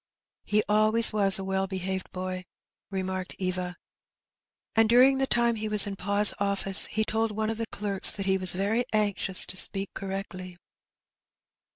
[0.45, 2.45] "He alwaj^ was a well behaved boy/'
[2.89, 3.75] remarked Eva;"
[4.75, 8.09] and during the time he was in pa's oflSce he told one of the clerks
[8.13, 10.57] that he was very anxious to speak correctly."